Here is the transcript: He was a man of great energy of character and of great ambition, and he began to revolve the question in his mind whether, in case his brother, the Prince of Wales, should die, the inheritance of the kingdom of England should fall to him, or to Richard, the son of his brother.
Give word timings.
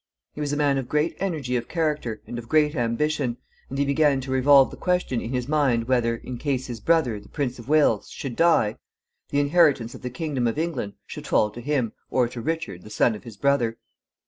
He 0.33 0.41
was 0.41 0.51
a 0.51 0.57
man 0.57 0.79
of 0.79 0.89
great 0.89 1.15
energy 1.19 1.55
of 1.57 1.67
character 1.67 2.23
and 2.25 2.39
of 2.39 2.49
great 2.49 2.75
ambition, 2.75 3.37
and 3.69 3.77
he 3.77 3.85
began 3.85 4.19
to 4.21 4.31
revolve 4.31 4.71
the 4.71 4.75
question 4.75 5.21
in 5.21 5.29
his 5.31 5.47
mind 5.47 5.87
whether, 5.87 6.15
in 6.15 6.39
case 6.39 6.65
his 6.65 6.79
brother, 6.79 7.19
the 7.19 7.29
Prince 7.29 7.59
of 7.59 7.69
Wales, 7.69 8.09
should 8.09 8.35
die, 8.35 8.77
the 9.29 9.39
inheritance 9.39 9.93
of 9.93 10.01
the 10.01 10.09
kingdom 10.09 10.47
of 10.47 10.57
England 10.57 10.93
should 11.05 11.27
fall 11.27 11.51
to 11.51 11.61
him, 11.61 11.93
or 12.09 12.27
to 12.27 12.41
Richard, 12.41 12.81
the 12.81 12.89
son 12.89 13.13
of 13.13 13.25
his 13.25 13.37
brother. 13.37 13.77